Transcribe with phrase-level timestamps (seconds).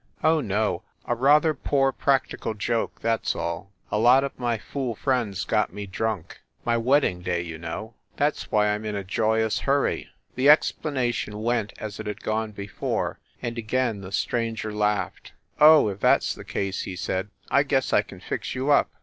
[0.23, 3.69] "Oh, no a rather poor practical joke, that s all.
[3.91, 6.39] A lot of my fool friends got me drunk.
[6.65, 7.93] My wedding day, you know.
[8.17, 12.23] That s why I m in a joyous hurry." The explanation went as it had
[12.23, 15.33] gone before, and again the stranger laughed.
[15.59, 18.89] "Oh, if that s the case," he said, "I guess I can fix you up.